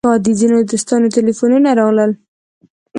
د 0.25 0.27
ځینو 0.39 0.57
دوستانو 0.71 1.11
تیلفونونه 1.15 1.69
راغلل. 1.79 2.11